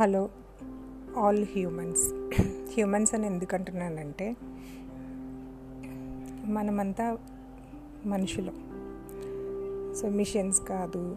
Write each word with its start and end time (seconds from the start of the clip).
Hello 0.00 0.28
all 1.16 1.44
humans. 1.44 2.14
Humans 2.74 3.14
అని 3.14 3.26
ఎందుకంటున్నానంటే 3.26 4.36
మనమంతా 6.44 7.18
మనుషులు. 8.06 8.50
సో 9.94 10.08
మిషన్స్ 10.08 10.60
కాదు 10.60 11.16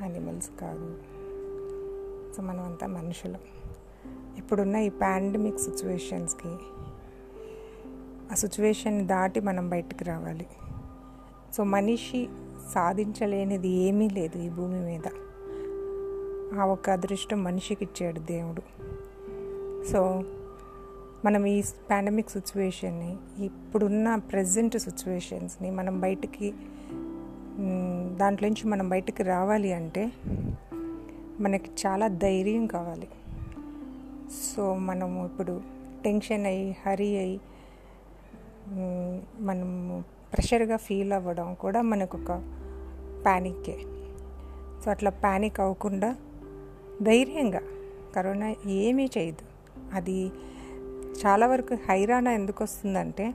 యానిమల్స్ 0.00 0.50
కాదు. 0.60 0.98
సో 2.36 2.42
మనమంతా 2.42 2.86
మనుషులు. 2.86 3.38
ఇప్పుడున్న 4.38 4.76
ఈ 4.76 4.88
పాండమిక్ 4.88 5.58
సిచ్యువేషన్స్కి 5.58 6.56
ఆ 8.32 8.34
సిచ్యువేషన్ 8.34 9.08
దాటి 9.08 9.40
మనం 9.40 9.68
బయటకు 9.68 10.04
రావాలి. 10.04 10.46
సో 11.54 11.64
మనిషి 11.64 12.28
సాధించలేనిది 12.74 13.68
ఏమీ 13.68 14.08
లేదు 14.08 14.38
ఈ 14.38 14.48
భూమి 14.48 14.80
మీద. 14.80 15.23
ఆ 16.54 16.64
ఒక్క 16.64 16.90
అదృష్టం 16.90 17.44
మనిషికి 17.44 17.84
ఇచ్చాడు 17.84 18.20
దేవుడు. 18.20 18.62
సో 19.92 20.22
మనం 21.24 21.46
ఈ 21.46 21.62
పాండమిక్ 21.90 22.30
సిచ్యువేషన్ని 22.30 23.16
ఇప్పుడున్న 23.44 24.14
ప్రజెంట్ 24.14 24.78
సిచ్యువేషన్స్ని 24.78 25.70
మనం 25.70 26.00
బయటికి 26.00 26.54
దాంట్లోంచి 28.16 28.68
మనం 28.68 28.88
బయటికి 28.88 29.22
రావాలి 29.22 29.72
అంటే 29.72 30.12
మనకి 31.40 31.70
చాలా 31.86 32.08
ధైర్యం 32.08 32.66
కావాలి. 32.66 33.08
సో 34.54 34.74
మనము 34.74 35.24
ఇప్పుడు 35.24 35.60
టెన్షన్ 36.04 36.46
అయ్యి 36.46 36.76
హరీ 36.86 37.16
అయ్యి 37.16 37.40
మనము 39.40 40.04
ప్రెషర్గా 40.32 40.76
ఫీల్ 40.76 41.12
అవ్వడం 41.12 41.54
కూడా 41.54 41.82
మనకు 41.82 42.18
ఒక 42.18 42.32
ప్యానిక్కే 43.24 43.76
సో 44.84 44.90
అట్లా 44.90 45.10
ప్యానిక్ 45.10 45.60
అవ్వకుండా 45.60 46.16
ధైర్యంగా. 47.02 47.60
కరోనా 48.16 48.54
ఏమీ 48.66 49.10
చేయదు. 49.18 49.44
అది 49.94 50.32
చాలా 51.26 51.46
వరకు 51.46 51.74
హైరాణ 51.74 52.28
ఎందుకు 52.28 52.64
వస్తుందంటే 52.64 53.34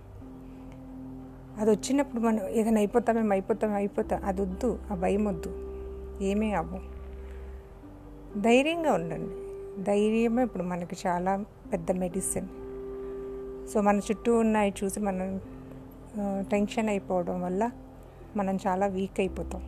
అది 1.58 1.72
వచ్చినప్పుడు 1.72 2.22
మనం 2.22 2.48
ఏదైనా 2.48 2.78
అయిపోతామేమో 2.78 3.32
అయిపోతాం 3.32 3.74
అయిపోతాం 3.74 4.26
అది 4.26 4.42
వద్దు 4.42 4.80
ఆ 4.92 4.96
భయం 4.96 5.26
వద్దు 5.26 5.52
ఏమీ 6.24 6.52
అవ్వు 6.52 6.80
ధైర్యంగా 8.42 8.94
ఉండండి. 8.94 9.36
ధైర్యమే 9.84 10.44
ఇప్పుడు 10.44 10.64
మనకి 10.64 10.98
చాలా 11.08 11.44
పెద్ద 11.74 11.92
మెడిసిన్. 11.92 12.48
సో 13.68 13.82
మన 13.82 14.00
చుట్టూ 14.00 14.38
ఉన్నాయి 14.38 14.74
చూసి 14.84 15.00
మనం 15.00 15.42
టెన్షన్ 16.52 16.90
అయిపోవడం 16.90 17.42
వల్ల 17.42 17.72
మనం 18.36 18.58
చాలా 18.68 18.88
వీక్ 18.88 19.20
అయిపోతాం. 19.20 19.62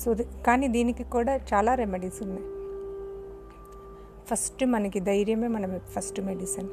సో 0.00 0.14
కానీ 0.46 0.68
దీనికి 0.68 1.04
కూడా 1.04 1.36
చాలా 1.36 1.74
రెమెడీస్ 1.74 2.22
ఉన్నాయి. 2.22 2.59
ఫస్ట్ 4.28 4.64
మనకి 4.64 5.00
ధైర్యమే 5.00 5.48
మన 5.48 5.78
ఫస్ట్ 5.78 6.20
మెడిసిన్ 6.20 6.68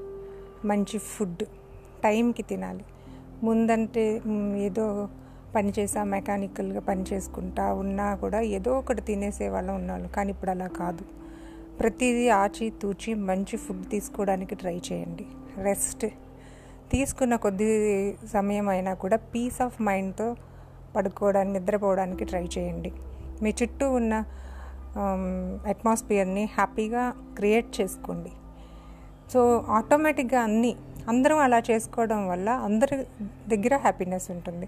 మంచి 0.67 0.98
ఫుడ్ 0.98 1.44
టైంకి 2.04 2.44
తినాలి. 2.44 2.86
ముందంటే 3.44 4.22
ఏదో 4.58 5.09
పని 5.56 5.73
చేసా 5.80 6.04
మెకానికల్గా 6.04 6.80
పని 6.80 7.04
చేసుకుంటా 7.14 7.73
ఉన్నా 7.73 8.16
కూడా 8.16 8.42
ఏదో 8.42 8.78
ఒకటి 8.78 9.02
తినేసే 9.02 9.50
వాళ్ళం 9.50 9.76
ఉన్నాళ్ళు 9.76 10.08
కానీ 10.08 10.30
ఇప్పుడు 10.30 10.52
అలా 10.52 10.67
కాదు. 10.67 11.04
ప్రతిదీ 11.80 12.30
ఆచి 12.30 12.70
తూచి 12.70 13.14
మంచి 13.14 13.58
ఫుడ్ 13.58 13.89
తీసుకోవడానికి 13.89 14.56
ట్రై 14.56 14.82
చేయండి. 14.92 15.26
రెస్ట్. 15.61 16.06
తీసుకున్న 16.92 17.36
కొద్ది 17.36 17.67
సమయం 18.34 18.70
అయినా 18.70 18.94
కూడా 18.94 19.17
పీస్ 19.17 19.61
ఆఫ్ 19.61 19.82
మైండ్తో 19.82 20.36
పడుకోవడానికి 20.95 21.59
నిద్రపోవడానికి 21.59 22.26
ట్రై 22.26 22.48
చేయండి. 22.58 22.92
మీ 23.42 23.54
చుట్టూ 23.64 23.92
ఉన్న 23.94 24.23
అట్మాస్ఫియర్ని 25.72 26.44
హ్యాపీగా 26.58 27.03
క్రియేట్ 27.38 27.81
చేసుకోండి. 27.81 28.32
సో 29.33 29.39
ఆటోమేటిక్గా 29.77 30.42
అన్నీ 30.42 30.76
అందరం 31.11 31.39
అలా 31.45 31.60
చేసుకోవడం 31.72 32.22
వల్ల 32.27 32.49
అందరి 32.67 32.95
దగ్గర 33.54 33.73
హ్యాపీనెస్ 33.77 34.32
ఉంటుంది. 34.32 34.67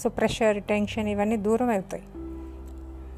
సో 0.00 0.06
ప్రెషర్ 0.08 0.58
టెన్షన్ 0.70 1.08
ఇవన్నీ 1.08 1.36
దూరం 1.36 1.70
అవుతాయి. 1.70 2.04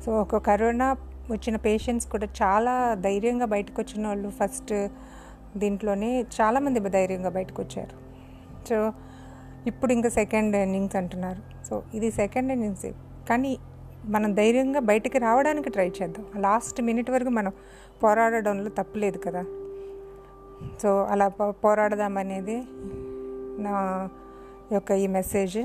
సో 0.04 0.10
ఒక 0.20 0.36
కరోనా 0.48 0.88
వచ్చిన 1.30 1.56
పేషెంట్స్ 1.56 2.08
కూడా 2.12 2.26
చాలా 2.42 2.94
ధైర్యంగా 3.06 3.46
బయటకు 3.54 3.78
వచ్చిన 3.82 4.06
వాళ్ళు 4.06 4.28
ఫస్ట్ 4.28 4.72
దీంట్లోనే 5.56 6.10
చాలామంది 6.22 6.80
ధైర్యంగా 6.80 7.30
బయటకు 7.30 7.62
వచ్చారు 7.62 7.96
సో 8.68 8.92
ఇప్పుడు 9.66 9.92
ఇంకా 9.92 10.08
సెకండ్ 10.08 10.56
ఇన్నింగ్స్ 10.56 10.96
అంటున్నారు. 10.96 11.40
సో 11.68 11.82
ఇది 11.94 12.10
సెకండ్ 12.10 12.52
ఇన్నింగ్స్ 12.52 12.86
కానీ 13.30 13.58
మనం 14.08 14.34
ధైర్యంగా 14.34 14.80
బయటికి 14.80 15.18
రావడానికి 15.18 15.70
ట్రై 15.70 15.92
చేద్దాం. 16.02 16.26
లాస్ట్ 16.36 16.82
మినిట్ 16.82 17.10
వరకు 17.10 17.28
మనం 17.28 17.52
పోరాడడంలో 18.02 18.70
తప్పులేదు 18.70 19.18
కదా. 19.18 19.44
సో 20.82 21.02
అలా 21.02 21.28
పోరాడదామనేది 21.50 22.62
నా 23.62 24.08
యొక్క 24.72 24.90
ఈ 24.92 25.06
మెసేజ్. 25.06 25.58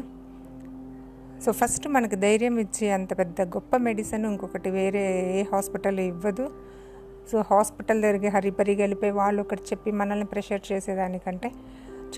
సో 1.44 1.52
ఫస్ట్ 1.52 1.88
మనకు 1.88 2.16
ధైర్యం 2.16 2.58
ఇచ్చి 2.58 2.90
అంత 2.90 3.18
పెద్ద 3.18 3.42
గొప్ప 3.42 3.78
మెడిసిన్ 3.78 4.26
ఇంకొకటి 4.26 4.70
వేరే 4.70 5.34
ఏ 5.40 5.44
హాస్పిటల్ 5.44 6.00
ఇవ్వదు. 6.00 6.52
సో 7.32 7.44
హాస్పిటల్ 7.52 8.02
దగ్గరికి 8.02 8.28
హరిపరి 8.28 8.76
వెళ్ళిపోయి 8.76 9.12
వాళ్ళు 9.12 9.42
ఒకటి 9.42 9.62
చెప్పి 9.62 9.92
మనల్ని 9.92 10.26
ప్రెషర్ 10.26 10.62
చేసేదానికంటే 10.72 11.52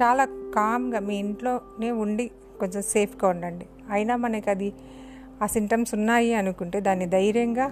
చాలా 0.02 0.26
కామ్గా 0.26 1.00
మీ 1.00 1.16
ఇంట్లోనే 1.20 1.92
ఉండి 1.92 2.32
కొంచెం 2.60 2.82
సేఫ్గా 2.84 3.30
ఉండండి. 3.30 3.66
అయినా 3.92 4.16
మనకి 4.16 4.50
అది 4.50 4.74
ఆ 5.44 5.46
సింటమ్స్ 5.46 5.94
ఉన్నాయి 5.96 6.34
అనుకుంటే 6.34 6.80
దాన్ని 6.80 7.06
ధైర్యంగా 7.06 7.68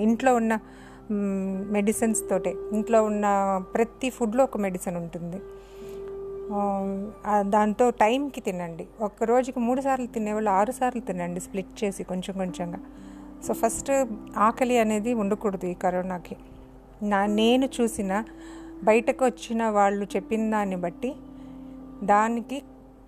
ఇంట్లో 0.00 0.34
ఉన్న 0.34 0.58
మెడిసిన్స్ 1.76 2.20
తోటే 2.30 2.54
ఇంట్లో 2.72 2.98
ఉన్న 3.04 3.26
ప్రతి 3.74 4.10
ఫుడ్లో 4.10 4.44
ఒక 4.44 4.56
మెడిసిన్ 4.56 4.96
ఉంటుంది. 4.96 5.40
దాంతో 7.50 7.90
టైంకి 7.90 8.40
తినండి. 8.40 8.86
ఒక 9.00 9.24
రోజుకి 9.24 9.60
మూడు 9.60 9.80
సార్లు 9.80 10.06
తినేవాళ్ళు 10.06 10.50
ఆరు 10.50 10.72
సార్లు 10.72 11.00
తినండి 11.00 11.40
స్ప్లిట్ 11.40 11.84
చేసి 11.84 12.04
కొంచెం 12.04 12.34
కొంచెంగా. 12.36 12.80
సో 13.46 13.54
ఫస్ట్ 13.54 13.90
ఆకలి 14.36 14.78
అనేది 14.78 15.14
ఉండకూడదు 15.14 15.66
ఈ 15.66 15.74
కరోనాకి. 15.74 16.36
నా 17.02 17.20
నేను 17.26 17.68
చూసిన 17.80 18.24
బయటకు 18.84 19.24
వచ్చిన 19.24 19.68
వాళ్ళు 19.68 20.04
చెప్పిన 20.16 20.50
దాన్ని 20.50 20.76
బట్టి 20.76 21.12
దానికి 22.02 22.58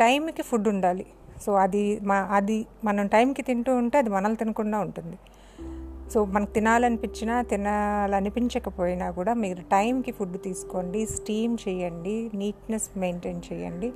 టైంకి 0.01 0.43
ఫుడ్ 0.43 0.69
ఉండాలి. 0.69 1.07
సో 1.43 1.53
అది 1.55 2.01
మా 2.01 2.17
అది 2.17 2.67
మనం 2.85 3.07
టైంకి 3.07 3.43
తింటూ 3.43 3.77
ఉంటే 3.77 3.99
అది 3.99 4.11
మనల్ని 4.11 4.37
తినకుండా 4.37 4.79
ఉంటుంది. 4.79 5.17
సో 6.15 6.25
మనకు 6.25 6.51
తినాలనిపించినా 6.51 7.43
తినాలనిపించకపోయినా 7.43 9.11
కూడా 9.11 9.35
మీరు 9.35 9.61
టైంకి 9.61 10.13
ఫుడ్ 10.13 10.43
తీసుకోండి 10.43 11.07
స్టీమ్ 11.07 11.57
చేయండి 11.69 12.31
నీట్నెస్ 12.35 12.99
మెయింటైన్ 12.99 13.43
చేయండి 13.53 13.93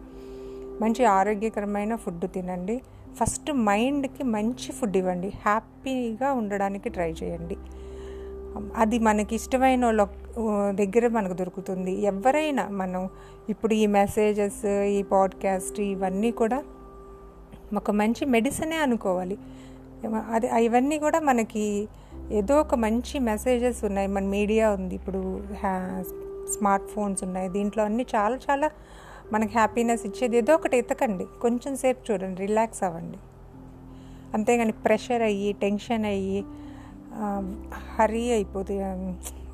మంచి 0.80 1.04
ఆరోగ్యకరమైన 1.04 1.96
ఫుడ్ 1.96 2.24
తినండి. 2.34 2.80
ఫస్ట్ 3.18 3.50
మైండ్కి 3.52 4.24
మంచి 4.24 4.72
ఫుడ్ 4.72 4.96
ఇవ్వండి 4.96 5.28
హ్యాపీగా 5.28 6.32
ఉండడానికి 6.32 6.88
ట్రై 6.88 7.10
చేయండి. 7.22 7.56
అది 8.76 8.98
మనకి 8.98 9.34
ఇష్టమైన 9.34 9.84
వాళ్ళ 9.84 10.02
దగ్గర 10.70 11.08
మనకు 11.08 11.32
దొరుకుతుంది. 11.32 11.92
ఎవరైనా 12.02 12.64
మనం 12.68 13.02
ఇప్పుడు 13.48 13.74
ఈ 13.74 13.86
మెసేజెస్ 13.86 14.66
ఈ 14.66 15.02
పాడ్కాస్ట్ 15.02 15.80
ఇవన్నీ 15.80 16.30
కూడా 16.30 16.58
ఒక 17.74 17.90
మంచి 17.90 18.24
మెడిసినే 18.24 18.76
అనుకోవాలి. 18.76 19.38
అది 20.30 20.64
ఇవన్నీ 20.64 20.98
కూడా 20.98 21.20
మనకి 21.20 21.88
ఏదో 22.30 22.60
ఒక 22.60 22.74
మంచి 22.74 23.18
మెసేజెస్ 23.18 23.84
ఉన్నాయి. 23.84 24.08
మన 24.08 24.24
మీడియా 24.24 24.70
ఉంది. 24.70 24.94
ఇప్పుడు 24.94 25.40
స్మార్ట్ 26.54 26.86
ఫోన్స్ 26.86 27.24
ఉన్నాయి. 27.24 27.48
దీంట్లో 27.48 27.84
అన్నీ 27.84 28.06
చాలా 28.14 28.36
చాలా 28.50 28.70
మనకి 29.32 29.52
హ్యాపీనెస్ 29.52 30.06
ఇచ్చేది 30.06 30.36
ఏదో 30.36 30.54
ఒకటి 30.54 30.76
ఎతకండి. 30.76 31.26
కొంచెం 31.42 31.76
సేపు 31.76 32.12
చూడండి. 32.12 32.46
రిలాక్స్ 32.46 32.82
అవ్వండి. 32.82 33.18
అంతేగాని 34.34 34.72
ప్రెషర్ 34.72 35.22
అయ్యి 35.22 35.52
టెన్షన్ 35.52 36.04
అయ్యి 36.04 36.44
హరీ 37.98 38.30
అయిపోతూ 38.30 38.74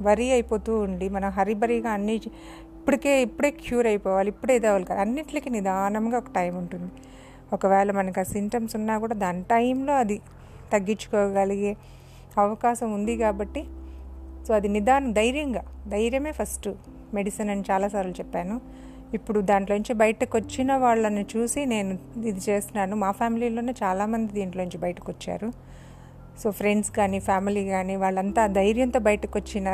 వరీ 0.02 0.30
అయిపోతూ 0.30 0.78
ఉండి 0.80 1.08
మనం 1.08 1.28
హరిబరిగా 1.28 1.90
అన్నీ 1.90 2.14
ఇప్పటికే 2.14 3.22
ఇప్పుడే 3.22 3.50
క్యూర్ 3.50 3.86
అయిపోవాలి. 3.86 4.28
ఇప్పుడే 4.28 4.56
ఇది 4.56 4.66
అవ్వాలి 4.66 4.84
కదా 4.84 5.00
అన్నింటికి 5.00 5.50
నిదానంగా 5.50 6.18
ఒక 6.18 6.30
టైం 6.34 6.56
ఉంటుంది. 6.56 6.90
ఒకవేళ 7.56 7.90
మనకు 7.98 8.20
ఆ 8.22 8.26
సింటమ్స్ 8.34 8.74
ఉన్నా 8.78 8.94
కూడా 9.04 9.14
దాని 9.24 9.42
టైంలో 9.54 9.94
అది 10.02 10.16
తగ్గించుకోగలిగే 10.72 11.72
అవకాశం 12.44 12.88
ఉంది 12.98 13.14
కాబట్టి. 13.24 13.62
సో 14.46 14.50
అది 14.58 14.68
నిదానం 14.76 15.10
ధైర్యంగా 15.20 15.62
ధైర్యమే 15.94 16.32
ఫస్ట్ 16.38 16.68
మెడిసిన్ 17.16 17.50
అని 17.54 17.64
చాలాసార్లు 17.70 18.14
చెప్పాను. 18.20 18.56
ఇప్పుడు 19.16 19.38
దాంట్లోంచి 19.50 19.92
బయటకు 20.02 20.34
వచ్చిన 20.40 20.72
వాళ్ళని 20.84 21.24
చూసి 21.32 21.60
నేను 21.72 21.92
ఇది 22.30 22.40
చేస్తున్నాను. 22.48 22.94
మా 23.02 23.10
ఫ్యామిలీలోనే 23.18 23.74
చాలామంది 23.82 24.30
దీంట్లోంచి 24.38 24.78
బయటకు 24.84 25.08
వచ్చారు 25.12 25.48
సో 26.40 26.50
ఫ్రెండ్స్ 26.58 26.90
కానీ 26.98 27.18
ఫ్యామిలీ 27.28 27.62
కానీ 27.74 27.94
వాళ్ళంతా 28.02 28.42
ధైర్యంతో 28.60 29.00
బయటకు 29.08 29.34
వచ్చిన 29.40 29.68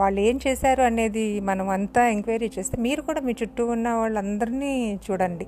వాళ్ళు 0.00 0.18
ఏం 0.28 0.36
చేశారు 0.44 0.82
అనేది 0.90 1.24
మనం 1.48 1.66
అంతా 1.76 2.02
ఎంక్వైరీ 2.14 2.48
చేస్తే 2.56 2.76
మీరు 2.86 3.00
కూడా 3.08 3.20
మీ 3.26 3.32
చుట్టూ 3.40 3.62
ఉన్న 3.74 3.88
వాళ్ళందరినీ 4.00 4.72
చూడండి. 5.06 5.46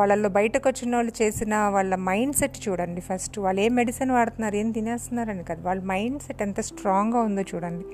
వాళ్ళల్లో 0.00 0.28
బయటకు 0.28 0.68
వచ్చిన 0.68 0.94
వాళ్ళు 0.96 1.12
చేసిన 1.22 1.54
వాళ్ళ 1.68 1.94
మైండ్ 2.08 2.36
సెట్ 2.36 2.58
చూడండి 2.68 3.00
ఫస్ట్. 3.00 3.38
వాళ్ళు 3.38 3.60
ఏం 3.60 3.72
మెడిసిన్ 3.74 4.10
వాడుతున్నారు 4.10 4.56
ఏం 4.56 4.68
తినేస్తున్నారని 4.70 5.44
కదా. 5.44 5.62
వాళ్ళ 5.62 5.82
మైండ్ 5.82 6.22
సెట్ 6.22 6.42
ఎంత 6.42 6.60
స్ట్రాంగ్గా 6.60 7.20
ఉందో 7.20 7.42
చూడండి. 7.42 7.86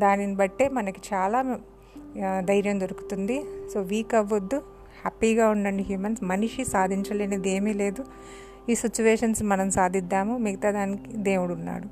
దానిని 0.00 0.34
బట్టే 0.34 0.68
మనకి 0.68 1.00
చాలా 1.14 1.40
ధైర్యం 2.40 2.80
దొరుకుతుంది. 2.80 3.36
సో 3.74 3.80
వీక్ 3.80 4.14
అవ్వద్దు. 4.14 4.58
హ్యాపీగా 5.02 5.48
ఉండండి 5.48 5.82
హ్యూమన్స్. 5.82 6.22
మనిషి 6.22 6.64
సాధించలేనిది 6.64 7.50
ఏమీ 7.50 7.72
లేదు. 7.72 8.04
ఈ 8.70 8.74
సిచ్యువేషన్స్ 8.74 9.42
మనం 9.42 9.70
సాధిద్దాము. 9.70 10.34
మిగతా 10.38 10.70
దానికి 10.70 11.16
దేవుడు 11.28 11.52
ఉన్నాడు 11.54 11.88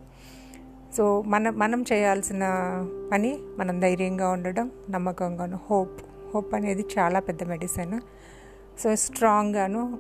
సో 0.97 1.05
మన 1.27 1.51
మనం 1.51 1.81
చేయాల్సిన 1.93 2.43
పని 3.13 3.31
మనం 3.59 3.81
ధైర్యంగా 3.81 4.27
ఉండడం 4.29 4.67
నమ్మకంగాను. 4.91 5.59
హోప్. 5.71 6.01
హోప్ 6.35 6.55
అనేది 6.55 6.85
చాలా 6.99 7.21
పెద్ద 7.21 7.43
మెడిసిన్. 7.45 7.95
సో 8.79 8.97
స్ట్రాంగ్గాను 8.97 9.99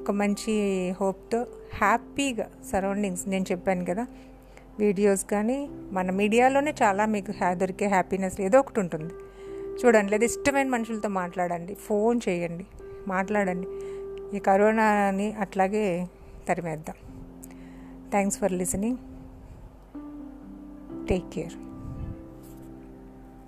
ఒక 0.00 0.10
మంచి 0.10 0.90
హోప్తో 1.00 1.46
హ్యాపీగా 1.74 2.50
సరౌండింగ్స్ 2.72 3.28
నేను 3.28 3.44
చెప్పాను 3.52 3.84
కదా 3.84 4.06
వీడియోస్ 4.78 5.24
కానీ 5.24 5.68
మన 5.92 6.10
మీడియాలోనే 6.10 6.74
చాలా 6.82 7.06
మీకు 7.06 7.32
హ్యా 7.32 7.54
దొరికే 7.54 7.86
హ్యాపీనెస్ 7.86 8.40
ఏదో 8.40 8.58
ఒకటి 8.58 8.80
ఉంటుంది. 8.80 9.14
చూడండి 9.84 10.10
లేదా 10.10 10.24
ఇష్టమైన 10.24 10.68
మనుషులతో 10.68 11.08
మాట్లాడండి 11.08 11.74
ఫోన్ 11.74 12.20
చేయండి 12.28 12.66
మాట్లాడండి. 13.08 13.66
ఈ 14.36 14.40
కరోనాని 14.40 15.32
అట్లాగే 15.32 16.08
తరిమేద్దాం. 16.48 16.96
Thanks 18.10 18.38
for 18.38 18.52
listening 18.52 18.96
take 21.08 21.24
care 21.32 21.52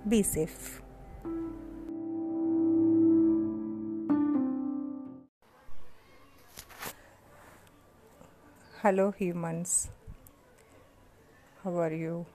be 0.09 0.23
safe 0.23 0.80
hello 8.83 9.09
humans 9.09 9.89
how 11.65 11.73
are 11.83 11.93
you 11.93 12.25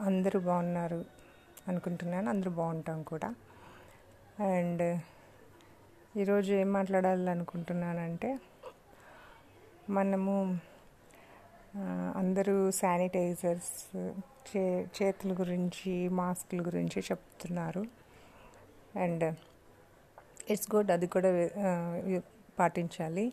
అందరూ 0.00 0.40
బాగున్నారు 0.40 1.04
అనుకుంటున్నాను. 1.68 2.30
అందరూ 2.30 2.50
బాగుంటాం 2.50 3.02
కూడా. 3.02 3.34
అండ్ 4.44 5.00
ఈరోజు 6.18 6.52
ఏం 6.52 6.72
మాట్లాడాలనుకుంటున్నానంటే 6.72 8.38
మనము 9.90 10.58
అందరూ 12.16 12.70
శానిటైజర్స్ 12.70 13.96
చే 14.50 14.88
చేతుల 14.98 15.32
గురించి 15.32 16.08
మాస్కుల 16.08 16.66
గురించి 16.66 17.00
చెప్తున్నారు. 17.00 17.84
అండ్ 18.98 19.34
ఇట్స్ 20.50 20.74
గుడ్ 20.74 20.90
అది 20.90 21.06
కూడా 21.06 21.30
పాటించాలి. 22.58 23.32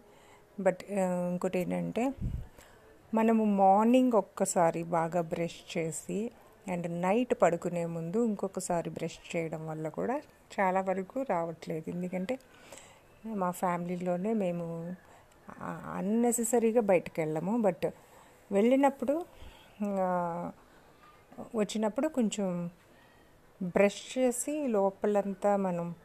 బట్ 0.59 0.77
ఇంకోటి 0.91 1.59
ఏంటంటే 1.59 2.11
మనము 3.13 3.43
మార్నింగ్ 3.43 4.13
ఒక్కసారి 4.13 4.83
బాగా 4.83 5.21
బ్రష్ 5.21 5.77
చేసి 5.77 6.31
అండ్ 6.67 7.01
నైట్ 7.01 7.41
పడుకునే 7.41 7.85
ముందు 7.85 8.25
ఇంకొకసారి 8.25 8.89
బ్రష్ 8.89 9.35
చేయడం 9.35 9.67
వల్ల 9.67 9.89
కూడా 9.89 10.21
చాలా 10.59 10.81
వరకు 10.81 11.21
రావట్లేదు. 11.21 11.89
ఎందుకంటే 11.89 12.39
మా 13.25 13.51
ఫ్యామిలీలోనే 13.51 14.33
మేము 14.33 14.95
అన్నెసెసరీగా 15.95 16.81
బయటకు 16.81 17.21
వెళ్ళము. 17.21 17.57
బట్ 17.57 17.85
వెళ్ళినప్పుడు 18.51 19.25
వచ్చినప్పుడు 21.55 22.07
కొంచెం 22.07 22.69
బ్రష్ 23.63 24.17
చేసి 24.17 24.67
లోపలంతా 24.67 25.55
మనం 25.57 25.95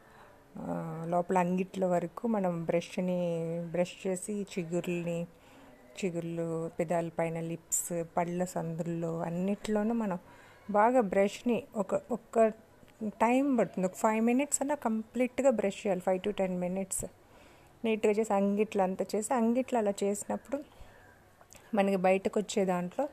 లోపల 1.09 1.37
అంగిట్ల 1.37 1.85
వరకు 1.85 2.27
మనం 2.27 2.65
బ్రష్ని 2.65 3.19
బ్రష్ 3.71 4.07
చేసి 4.07 4.33
చిగుర్లని 4.53 5.19
చిగుర్లు 5.97 6.47
పెదాల 6.79 7.09
పైన 7.19 7.39
లిప్స్ 7.39 7.93
పళ్ళ 8.17 8.43
సందుల్లో 8.43 9.19
అన్నిట్లోనూ 9.19 9.93
మనం 9.93 10.19
బాగా 10.71 11.01
బ్రష్ని 11.01 11.63
ఒక 11.75 12.01
ఒక్క 12.11 12.47
టైం 13.23 13.57
పడుతుంది. 13.57 13.87
ఒక 13.87 13.95
ఫైవ్ 13.95 14.21
మినిట్స్ 14.25 14.59
అన్న 14.61 14.73
కంప్లీట్గా 14.73 15.49
బ్రష్ 15.49 15.87
చేయాలి. 15.87 16.01
Five 16.01 16.21
to 16.21 16.29
ten 16.29 16.59
minutes. 16.59 17.05
నీట్గా 17.85 18.13
చేసి 18.13 18.33
అంగిట్లు 18.33 18.81
అంతా 18.81 19.05
చేసి 19.15 19.33
అంగిట్లు 19.33 19.77
అలా 19.77 19.93
చేసినప్పుడు 20.03 20.57
మనకి 21.75 21.95
బయటకు 21.95 22.39
వచ్చే 22.39 22.65
దాంట్లో 22.65 23.09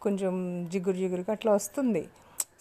కొంచెం 0.00 0.34
జిగురు 0.72 0.96
జిగురుగా 0.96 1.32
అట్లా 1.32 1.52
వస్తుంది. 1.52 2.02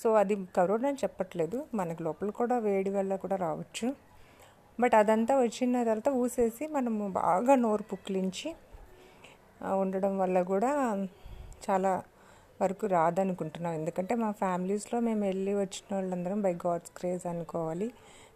సో 0.03 0.09
అది 0.13 0.36
కరోడ్ 0.57 0.86
అని 0.86 1.00
చెప్పట్లేదు. 1.03 1.57
మనకి 1.74 2.01
లోపల 2.03 2.30
కూడా 2.39 2.56
వేడి 2.57 2.89
వల్ల 2.89 3.15
కూడా 3.15 3.36
రావచ్చు. 3.36 3.88
బట్ 4.80 4.95
అదంతా 4.95 5.33
వచ్చిన 5.42 5.71
తర్వాత 5.83 6.09
ఊసేసి 6.21 6.68
మనము 6.68 7.07
బాగా 7.21 7.56
నోరు 7.56 7.83
పుక్కిలించి 7.83 8.50
ఉండడం 9.81 10.13
వల్ల 10.19 10.38
కూడా 10.44 10.71
చాలా 11.65 11.92
వరకు 12.62 12.86
రాదనుకుంటున్నాం. 12.88 13.74
ఎందుకంటే 13.74 14.13
మా 14.15 14.30
ఫ్యామిలీస్లో 14.31 14.98
మేము 15.00 15.21
వెళ్ళి 15.25 15.53
వచ్చిన 15.56 15.89
వాళ్ళందరం 15.95 16.39
బై 16.42 16.54
గాడ్స్ 16.65 16.92
క్రేజ్ 16.97 17.25
అనుకోవాలి. 17.27 17.88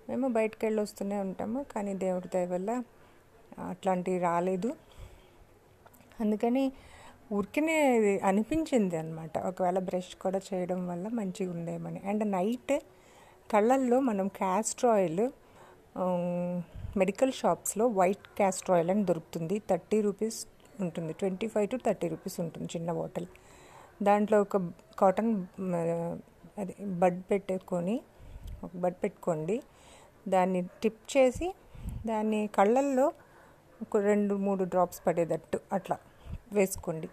మేము 0.10 0.28
బయటకు 0.28 0.64
వెళ్ళి 0.66 0.82
వస్తూనే 0.82 1.18
ఉంటాము 1.20 1.60
కానీ 1.76 1.94
దేవుడి 2.06 2.28
దయ 2.36 2.46
వల్ల 2.46 2.72
అట్లాంటివి 3.72 4.20
రాలేదు. 4.20 4.70
అందుకని 6.24 6.66
ఊరికనే 7.34 7.76
అనిపించింది 8.24 8.96
అనమాట 8.98 9.38
ఒకవేళ 9.38 9.80
బ్రష్ 9.80 10.16
కూడా 10.16 10.40
చేయడం 10.48 10.88
వల్ల 10.88 11.08
మంచిగా 11.08 11.52
ఉండేమని 11.52 12.02
అండ్ 12.06 12.26
నైట్ 12.32 12.74
కళ్ళల్లో 13.52 14.00
మనం 14.00 14.28
క్యాస్టర్ 14.28 14.90
ఆయిల్ 14.90 15.32
మెడికల్ 16.98 17.32
షాప్స్లో 17.32 17.88
వైట్ 17.88 18.28
క్యాస్టర్ 18.38 18.72
ఆయిల్ 18.72 18.92
అని 18.92 19.04
దొరుకుతుంది. 19.06 19.62
థర్టీ 19.70 20.02
రూపీస్ 20.02 20.48
ఉంటుంది. 20.80 21.14
Twenty 21.14 21.48
five 21.48 21.68
to 21.70 21.78
thirty 21.86 22.08
rupees 22.08 22.40
ఉంటుంది 22.40 22.68
చిన్న 22.76 22.92
బాటిల్. 22.92 23.28
దాంట్లో 24.04 24.42
ఒక 24.42 24.58
కాటన్ 25.00 25.46
అది 26.58 26.74
బడ్ 26.86 27.22
పెట్టుకొని 27.32 28.02
ఒక 28.64 28.72
బడ్ 28.76 28.96
పెట్టుకోండి. 29.04 29.64
దాన్ని 30.28 30.62
టిప్ 30.84 31.18
చేసి 31.18 31.54
దాన్ని 32.08 32.48
కళ్ళల్లో 32.48 33.12
ఒక 33.82 33.98
రెండు 33.98 34.36
మూడు 34.36 34.64
డ్రాప్స్ 34.64 35.08
పడేటట్టు 35.08 35.60
అట్లా. 35.74 35.98
వేసుకోండి. 36.52 37.08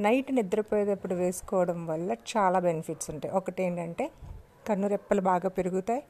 నైట్ 0.00 0.30
నిద్రపోయేటప్పుడు 0.32 1.14
వేసుకోవడం 1.14 1.86
వల్ల 1.86 2.10
చాలా 2.32 2.58
బెనిఫిట్స్ 2.58 3.08
ఉంటాయి. 3.10 3.32
ఒకటి 3.34 3.60
ఏంటంటే 3.62 4.04
కన్ను 4.68 4.86
రెప్పలు 4.88 5.20
బాగా 5.20 5.48
పెరుగుతాయి. 5.48 6.02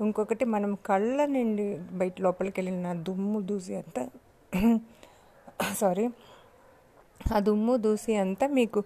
ఇంకొకటి 0.00 0.44
మనం 0.44 0.70
కళ్ళ 0.86 1.24
నుండి 1.26 1.66
బయట 1.92 2.14
లోపలికి 2.20 2.56
వెళ్ళిన 2.60 2.92
దుమ్ము 3.08 3.40
దూసి 3.40 3.74
అంతా 3.74 4.02
సారీ 5.80 6.04
ఆ 7.34 7.38
దుమ్ము 7.38 7.76
దూసి 7.76 8.12
అంతా 8.16 8.46
మీకు 8.58 8.80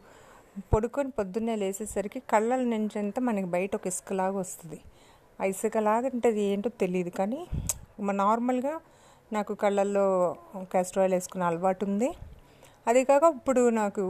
పడుకొని 0.73 1.11
పొద్దున్నే 1.11 1.54
లేసేసరికి 1.56 2.21
కళ్ళ 2.33 2.56
నుంచి 2.75 2.97
అంతా 2.99 3.21
మనకి 3.21 3.47
బయట 3.47 3.73
ఒక 3.76 3.87
ఇసుకలాగా 3.87 4.37
వస్తుంది. 4.38 4.78
ఆ 5.40 5.45
ఇసుకలాగా 5.45 6.09
అంటే 6.12 6.28
అది 6.28 6.42
ఏంటో 6.52 6.71
తెలియదు 6.83 7.11
కానీ 7.11 7.40
నార్మల్గా 8.23 8.75
నాకు 9.33 9.52
కళ్ళల్లో 9.54 10.06
క్యాస్టర్ 10.73 11.00
ఆయిల్ 11.02 11.14
వేసుకునే 11.14 11.45
అలవాటు 11.45 11.85
ఉంది. 11.85 12.09
అది 12.88 13.00
కాక 13.05 13.25
ఇప్పుడు 13.37 13.62
నాకు 13.81 14.02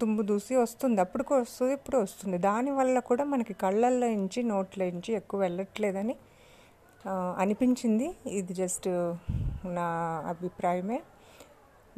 దుమ్ము 0.00 0.22
దూసి 0.22 0.54
వస్తుంది. 0.56 0.98
అప్పుడు 1.04 1.24
వస్తుంది 1.34 1.72
ఇప్పుడు 1.78 1.96
వస్తుంది. 1.96 2.38
దానివల్ల 2.38 2.98
కూడా 3.10 3.24
మనకి 3.24 3.54
కళ్ళల్లో 3.62 4.08
నుంచి 4.18 4.40
నోట్ల 4.42 4.84
నుంచి 4.94 5.12
ఎక్కువ 5.20 5.40
వెళ్ళట్లేదని 5.40 6.14
అనిపించింది. 7.42 8.06
ఇది 8.38 8.54
జస్ట్ 8.54 8.88
నా 9.78 9.86
అభిప్రాయమే. 10.32 10.98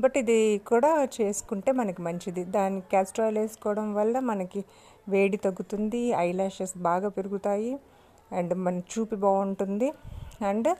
బట్ 0.00 0.16
ఇది 0.22 0.38
కూడా 0.70 0.90
చేసుకుంటే 1.16 1.70
మనకి 1.80 2.00
మంచిది. 2.02 2.42
దాని 2.56 2.78
క్యాస్టర్ 2.92 3.24
ఆయిల్ 3.24 3.38
వేసుకోవడం 3.38 3.88
వల్ల 3.94 4.18
మనకి 4.30 4.60
వేడి 5.08 5.36
తగ్గుతుంది 5.36 6.02
ఐలాషెస్ 6.28 6.74
బాగా 6.88 7.08
పెరుగుతాయి 7.08 7.72
అండ్ 8.38 8.54
మన 8.64 8.78
చూపు 8.92 9.16
బాగుంటుంది. 9.26 9.88
అండ్ 10.50 10.70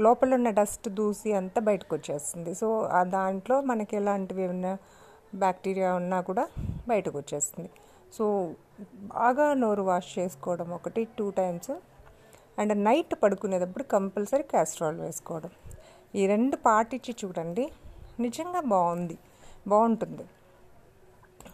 లోపల 0.00 0.34
ఉన్న 0.34 0.50
డస్ట్ 0.50 0.88
దూసి 0.88 1.32
అంతా 1.32 1.60
బయటకు 1.60 1.94
వచ్చేస్తుంది 1.94 2.54
సో 2.54 2.80
ఆ 2.82 3.02
దాంట్లో 3.02 3.60
మనకి 3.60 3.96
ఎలాంటివి 3.96 4.42
ఏమైనా 4.42 4.78
బ్యాక్టీరియా 5.34 5.94
ఉన్నా 5.94 6.20
కూడా 6.20 6.48
బయటకు 6.88 7.18
వచ్చేస్తుంది 7.18 7.70
సో 8.18 8.54
బాగా 8.90 9.54
నోరు 9.54 9.82
వాష్ 9.82 10.18
చేసుకోవడం 10.18 10.70
ఒకటి 10.70 11.08
టూ 11.18 11.30
టైమ్స్. 11.30 11.70
అండ్ 12.58 12.84
నైట్ 12.84 13.14
పడుకునేటప్పుడు 13.22 13.84
కంపల్సరీ 13.84 14.42
క్యాస్ట్రాల్ 14.42 15.00
వేసుకోవడం. 15.00 15.50
ఈ 16.14 16.26
రెండు 16.26 16.56
పాటించి 16.56 17.16
చూడండి. 17.24 17.72
నిజంగా 18.20 18.60
బాగుంది. 18.60 19.18
బాగుంటుంది. 19.68 20.24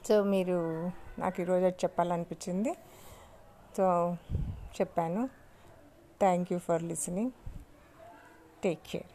సో 0.09 0.25
మీరు 0.25 0.91
నాకు 1.19 1.41
ఈరోజు 1.41 1.65
అది 1.65 1.79
చెప్పాలనిపించింది. 1.85 2.73
సో 3.77 4.17
చెప్పాను. 4.81 5.29
Thank 6.21 6.53
you 6.53 6.59
for 6.59 6.83
listening. 6.83 7.31
Take 8.63 8.83
care 8.91 9.09